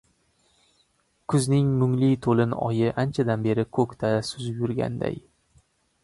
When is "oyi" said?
2.67-2.89